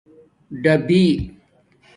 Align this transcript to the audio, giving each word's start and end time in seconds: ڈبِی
ڈبِی 0.63 1.01